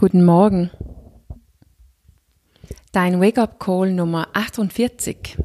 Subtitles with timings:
[0.00, 0.70] Guten Morgen.
[2.92, 5.36] Dein Wake-up-Call Nummer 48.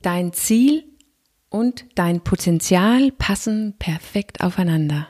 [0.00, 0.84] Dein Ziel
[1.48, 5.08] und dein Potenzial passen perfekt aufeinander.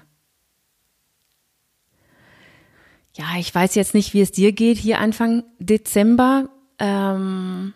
[3.19, 6.49] Ja, ich weiß jetzt nicht, wie es dir geht hier Anfang Dezember.
[6.78, 7.74] Ähm,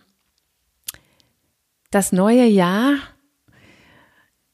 [1.90, 2.94] das neue Jahr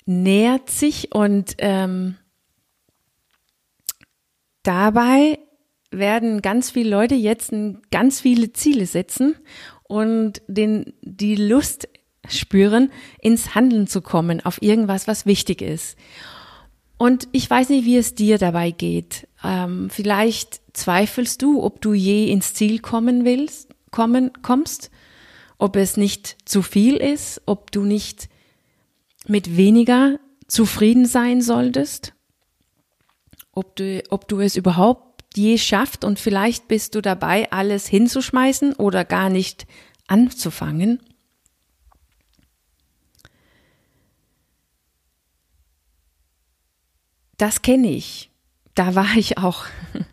[0.05, 2.17] nähert sich und ähm,
[4.65, 5.39] dabei
[5.91, 7.53] werden ganz viele Leute jetzt
[7.91, 9.35] ganz viele Ziele setzen
[9.85, 11.89] und den, die Lust
[12.29, 12.91] spüren,
[13.21, 15.97] ins Handeln zu kommen auf irgendwas, was wichtig ist.
[16.99, 19.29] Und ich weiß nicht, wie es dir dabei geht.
[19.43, 24.91] Ähm, vielleicht zweifelst du, ob du je ins Ziel kommen willst, kommen, kommst,
[25.59, 28.29] ob es nicht zu viel ist, ob du nicht
[29.27, 30.19] mit weniger
[30.49, 32.15] zufrieden sein solltest,
[33.53, 35.08] ob du, ob du es überhaupt
[35.39, 39.67] je schafft und vielleicht bist du dabei, alles hinzuschmeißen oder gar nicht
[40.07, 41.01] anzufangen.
[47.39, 48.31] Das kenne ich.
[48.75, 49.65] Da war ich auch.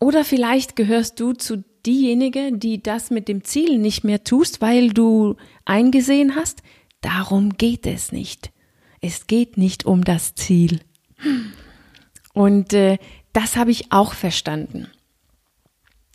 [0.00, 4.90] Oder vielleicht gehörst du zu diejenige, die das mit dem Ziel nicht mehr tust, weil
[4.90, 6.62] du eingesehen hast,
[7.00, 8.52] darum geht es nicht.
[9.00, 10.80] Es geht nicht um das Ziel.
[12.38, 12.98] Und äh,
[13.32, 14.86] das habe ich auch verstanden.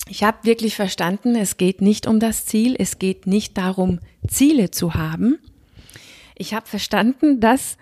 [0.08, 4.72] Ich habe wirklich verstanden, es geht nicht um das Ziel, es geht nicht darum, Ziele
[4.72, 5.38] zu haben.
[6.38, 7.76] Ich habe verstanden, dass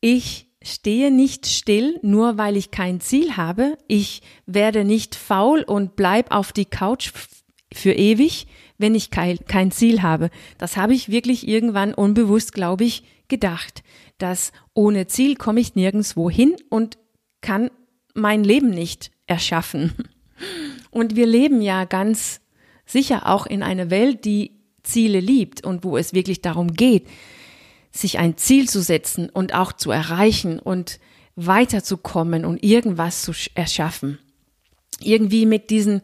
[0.00, 3.78] ich stehe nicht still, nur weil ich kein Ziel habe.
[3.86, 7.12] Ich werde nicht faul und bleib auf die Couch
[7.72, 10.30] für ewig, wenn ich kein, kein Ziel habe.
[10.58, 13.84] Das habe ich wirklich irgendwann unbewusst, glaube ich, gedacht,
[14.18, 16.98] dass ohne Ziel komme ich nirgendwo hin und
[17.40, 17.70] kann
[18.14, 19.94] mein Leben nicht erschaffen.
[20.90, 22.40] Und wir leben ja ganz
[22.86, 27.06] sicher auch in einer Welt, die Ziele liebt und wo es wirklich darum geht,
[27.90, 30.98] sich ein Ziel zu setzen und auch zu erreichen und
[31.36, 34.18] weiterzukommen und irgendwas zu erschaffen.
[35.00, 36.02] Irgendwie mit diesen,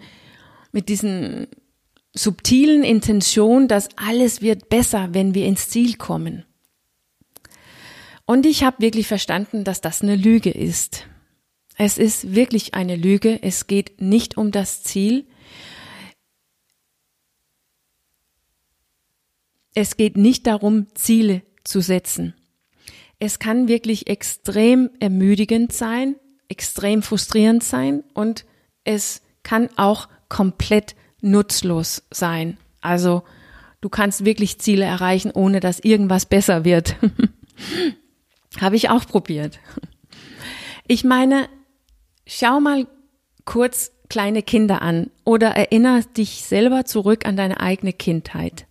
[0.73, 1.49] mit diesen
[2.15, 6.45] subtilen Intention, dass alles wird besser, wenn wir ins Ziel kommen.
[8.27, 11.07] Und ich habe wirklich verstanden, dass das eine Lüge ist.
[11.77, 13.43] Es ist wirklich eine Lüge.
[13.43, 15.27] Es geht nicht um das Ziel.
[19.75, 22.35] Es geht nicht darum, Ziele zu setzen.
[23.19, 26.17] Es kann wirklich extrem ermüdigend sein,
[26.49, 28.45] extrem frustrierend sein und
[28.85, 32.59] es kann auch komplett nutzlos sein.
[32.81, 33.25] Also
[33.81, 36.97] du kannst wirklich Ziele erreichen, ohne dass irgendwas besser wird.
[38.61, 39.59] Habe ich auch probiert.
[40.87, 41.49] Ich meine,
[42.27, 42.87] Schau mal
[43.45, 48.67] kurz kleine Kinder an oder erinnere dich selber zurück an deine eigene Kindheit.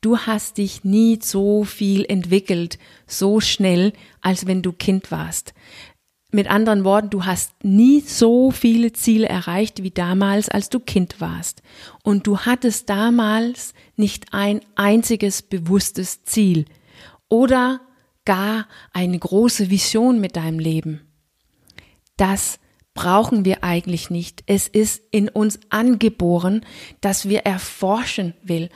[0.00, 5.54] Du hast dich nie so viel entwickelt, so schnell, als wenn du Kind warst.
[6.32, 11.20] Mit anderen Worten, du hast nie so viele Ziele erreicht wie damals, als du Kind
[11.20, 11.62] warst.
[12.02, 16.64] Und du hattest damals nicht ein einziges bewusstes Ziel
[17.28, 17.80] oder
[18.24, 21.02] gar eine große Vision mit deinem Leben.
[22.16, 22.58] Das
[22.94, 24.42] brauchen wir eigentlich nicht.
[24.46, 26.64] Es ist in uns angeboren,
[27.00, 28.68] dass wir erforschen will,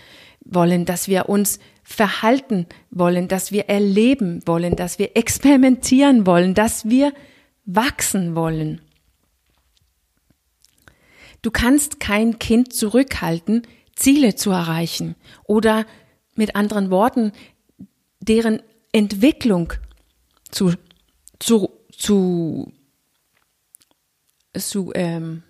[0.44, 6.88] wollen, dass wir uns verhalten wollen, dass wir erleben wollen, dass wir experimentieren wollen, dass
[6.88, 7.12] wir
[7.65, 8.81] wachsen wollen.
[11.43, 13.62] Du kannst kein Kind zurückhalten,
[13.94, 15.87] Ziele zu erreichen oder
[16.34, 17.33] mit anderen Worten,
[18.21, 18.62] deren
[18.93, 19.72] Entwicklung
[20.50, 20.72] zu,
[21.38, 22.72] zu, zu
[24.58, 25.42] zu, ähm,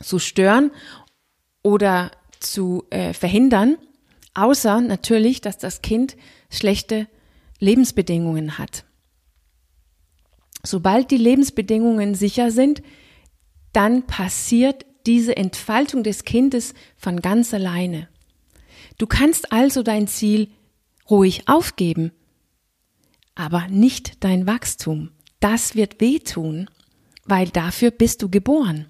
[0.00, 0.70] zu stören
[1.62, 2.10] oder
[2.40, 3.76] zu äh, verhindern,
[4.34, 6.16] außer natürlich, dass das Kind
[6.50, 7.06] schlechte
[7.58, 8.84] Lebensbedingungen hat.
[10.62, 12.82] Sobald die Lebensbedingungen sicher sind,
[13.72, 18.08] dann passiert diese Entfaltung des Kindes von ganz alleine.
[18.98, 20.50] Du kannst also dein Ziel
[21.08, 22.12] ruhig aufgeben,
[23.34, 25.10] aber nicht dein Wachstum.
[25.40, 26.68] Das wird wehtun
[27.30, 28.86] weil dafür bist du geboren.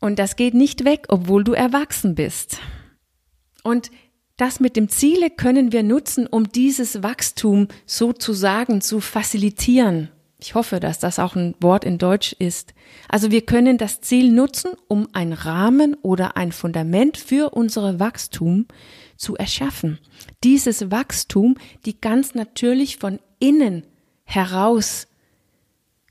[0.00, 2.58] Und das geht nicht weg, obwohl du erwachsen bist.
[3.62, 3.90] Und
[4.36, 10.08] das mit dem Ziele können wir nutzen, um dieses Wachstum sozusagen zu facilitieren.
[10.40, 12.72] Ich hoffe, dass das auch ein Wort in Deutsch ist.
[13.10, 18.66] Also wir können das Ziel nutzen, um ein Rahmen oder ein Fundament für unsere Wachstum
[19.18, 19.98] zu erschaffen.
[20.42, 23.84] Dieses Wachstum, die ganz natürlich von innen
[24.24, 25.08] heraus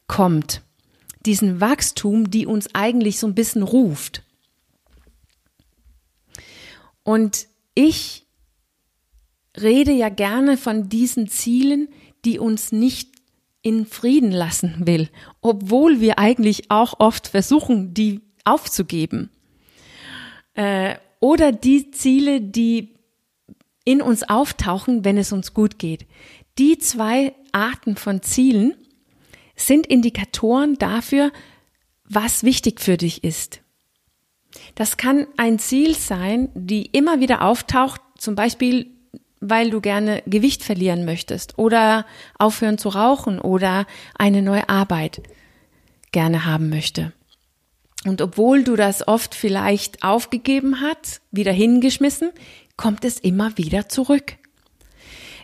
[0.09, 0.61] kommt.
[1.25, 4.23] Diesen Wachstum, die uns eigentlich so ein bisschen ruft.
[7.03, 8.25] Und ich
[9.59, 11.87] rede ja gerne von diesen Zielen,
[12.25, 13.09] die uns nicht
[13.61, 15.09] in Frieden lassen will,
[15.41, 19.29] obwohl wir eigentlich auch oft versuchen, die aufzugeben.
[20.53, 22.95] Äh, oder die Ziele, die
[23.83, 26.05] in uns auftauchen, wenn es uns gut geht.
[26.57, 28.75] Die zwei Arten von Zielen
[29.59, 31.31] sind Indikatoren dafür,
[32.05, 33.61] was wichtig für dich ist.
[34.75, 38.87] Das kann ein Ziel sein, die immer wieder auftaucht, zum Beispiel,
[39.39, 42.05] weil du gerne Gewicht verlieren möchtest oder
[42.37, 43.85] aufhören zu rauchen oder
[44.17, 45.21] eine neue Arbeit
[46.11, 47.13] gerne haben möchte.
[48.05, 52.31] Und obwohl du das oft vielleicht aufgegeben hast, wieder hingeschmissen,
[52.75, 54.37] kommt es immer wieder zurück.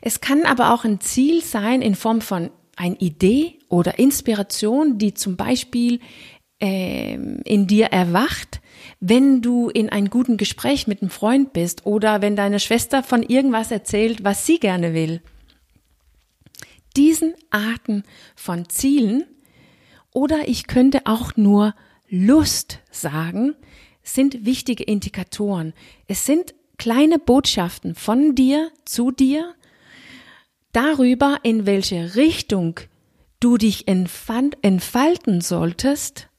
[0.01, 5.13] Es kann aber auch ein Ziel sein in Form von eine Idee oder Inspiration, die
[5.13, 5.99] zum Beispiel
[6.61, 8.61] äh, in dir erwacht,
[8.99, 13.23] wenn du in einem guten Gespräch mit einem Freund bist oder wenn deine Schwester von
[13.23, 15.21] irgendwas erzählt, was sie gerne will.
[16.95, 18.03] Diesen Arten
[18.35, 19.25] von Zielen
[20.11, 21.75] oder ich könnte auch nur
[22.09, 23.55] Lust sagen,
[24.01, 25.73] sind wichtige Indikatoren.
[26.07, 29.55] Es sind kleine Botschaften von dir zu dir
[30.75, 32.79] darüber, in welche Richtung
[33.39, 36.29] du dich entfalten solltest,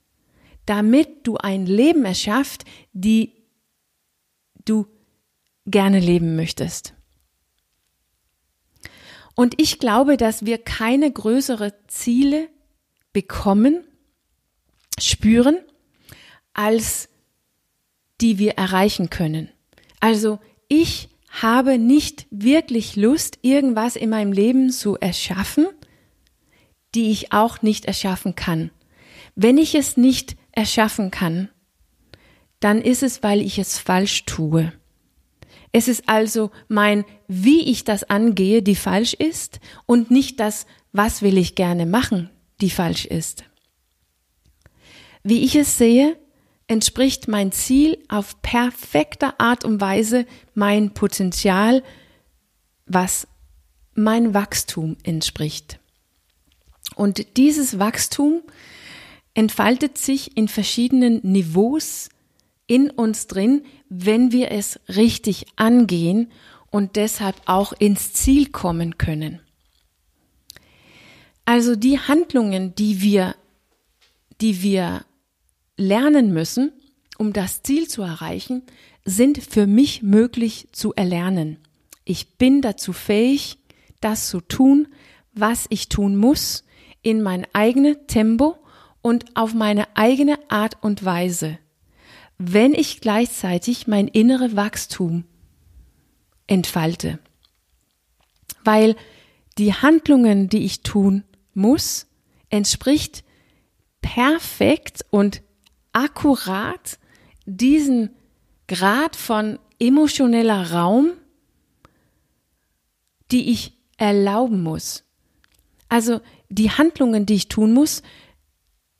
[0.66, 3.32] damit du ein Leben erschafft, die
[4.64, 4.86] du
[5.66, 6.94] gerne leben möchtest.
[9.34, 12.48] Und ich glaube, dass wir keine größere Ziele
[13.12, 13.84] bekommen,
[14.98, 15.58] spüren,
[16.54, 17.08] als
[18.20, 19.50] die wir erreichen können.
[20.00, 20.38] Also
[20.68, 21.10] ich
[21.42, 25.66] habe nicht wirklich Lust, irgendwas in meinem Leben zu erschaffen,
[26.94, 28.70] die ich auch nicht erschaffen kann.
[29.34, 31.50] Wenn ich es nicht erschaffen kann,
[32.60, 34.72] dann ist es, weil ich es falsch tue.
[35.72, 41.20] Es ist also mein, wie ich das angehe, die falsch ist und nicht das, was
[41.20, 42.30] will ich gerne machen,
[42.62, 43.44] die falsch ist.
[45.22, 46.16] Wie ich es sehe,
[46.68, 51.82] entspricht mein Ziel auf perfekter Art und Weise mein Potenzial,
[52.86, 53.28] was
[53.94, 55.78] mein Wachstum entspricht.
[56.94, 58.42] Und dieses Wachstum
[59.34, 62.08] entfaltet sich in verschiedenen Niveaus
[62.66, 66.32] in uns drin, wenn wir es richtig angehen
[66.70, 69.40] und deshalb auch ins Ziel kommen können.
[71.44, 73.36] Also die Handlungen, die wir,
[74.40, 75.04] die wir
[75.76, 76.72] lernen müssen,
[77.18, 78.62] um das Ziel zu erreichen,
[79.04, 81.58] sind für mich möglich zu erlernen.
[82.04, 83.58] Ich bin dazu fähig,
[84.00, 84.88] das zu tun,
[85.32, 86.64] was ich tun muss,
[87.02, 88.56] in mein eigenes Tempo
[89.00, 91.58] und auf meine eigene Art und Weise,
[92.38, 95.24] wenn ich gleichzeitig mein innere Wachstum
[96.46, 97.20] entfalte.
[98.64, 98.96] Weil
[99.58, 101.22] die Handlungen, die ich tun
[101.54, 102.08] muss,
[102.50, 103.24] entspricht
[104.00, 105.42] perfekt und
[105.96, 106.98] akkurat
[107.46, 108.10] diesen
[108.68, 111.12] Grad von emotioneller Raum,
[113.32, 115.04] die ich erlauben muss.
[115.88, 116.20] Also
[116.50, 118.02] die Handlungen, die ich tun muss,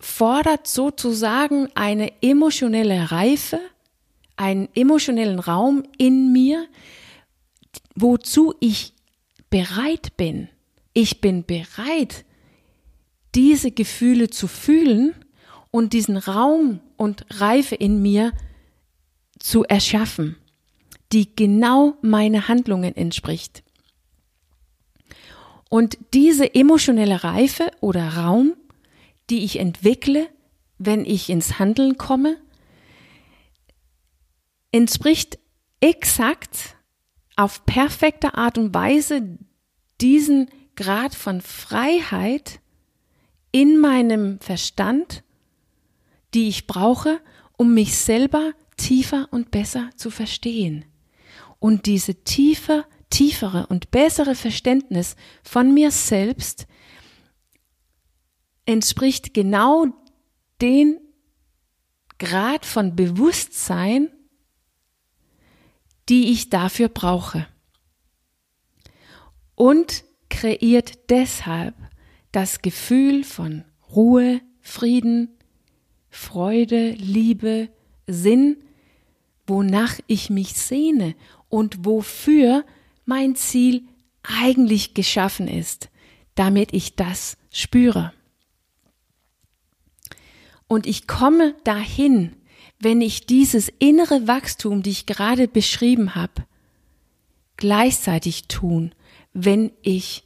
[0.01, 3.61] fordert sozusagen eine emotionelle Reife,
[4.37, 6.67] einen emotionellen Raum in mir,
[7.95, 8.95] wozu ich
[9.51, 10.49] bereit bin.
[10.95, 12.25] Ich bin bereit,
[13.35, 15.15] diese Gefühle zu fühlen
[15.77, 18.33] und diesen Raum und Reife in mir
[19.39, 20.37] zu erschaffen,
[21.13, 23.63] die genau meine Handlungen entspricht.
[25.69, 28.55] Und diese emotionelle Reife oder Raum,
[29.29, 30.31] die ich entwickle,
[30.79, 32.39] wenn ich ins Handeln komme,
[34.73, 35.39] entspricht
[35.81, 36.77] exakt
[37.37, 39.37] auf perfekte Art und Weise
[40.01, 42.61] diesen Grad von Freiheit
[43.53, 45.23] in meinem Verstand
[46.37, 47.21] die ich brauche,
[47.57, 50.85] um mich selber tiefer und besser zu verstehen.
[51.59, 56.67] Und diese tiefe, tiefere und bessere Verständnis von mir selbst
[58.67, 59.87] entspricht genau
[60.61, 60.99] den
[62.19, 64.11] Grad von Bewusstsein,
[66.11, 67.49] die ich dafür brauche.
[69.55, 71.75] Und kreiert deshalb
[72.31, 75.36] das Gefühl von Ruhe, Frieden,
[76.11, 77.69] Freude, Liebe,
[78.07, 78.57] Sinn,
[79.47, 81.15] wonach ich mich sehne
[81.49, 82.65] und wofür
[83.05, 83.83] mein Ziel
[84.23, 85.89] eigentlich geschaffen ist,
[86.35, 88.13] damit ich das spüre.
[90.69, 92.35] Und ich komme dahin,
[92.81, 96.45] wenn ich dieses innere Wachstum, die ich gerade beschrieben habe,
[97.57, 98.95] gleichzeitig tun,
[99.33, 100.25] wenn ich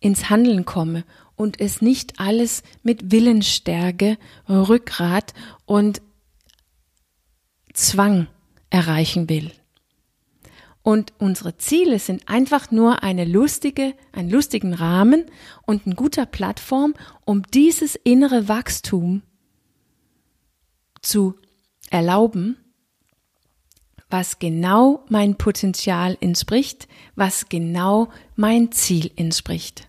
[0.00, 1.04] ins Handeln komme
[1.36, 5.34] und es nicht alles mit Willensstärke, Rückgrat
[5.66, 6.02] und
[7.72, 8.26] Zwang
[8.70, 9.52] erreichen will.
[10.82, 15.24] Und unsere Ziele sind einfach nur eine lustige, einen lustigen Rahmen
[15.66, 19.22] und ein guter Plattform, um dieses innere Wachstum
[21.02, 21.34] zu
[21.90, 22.56] erlauben,
[24.08, 29.85] was genau mein Potenzial entspricht, was genau mein Ziel entspricht.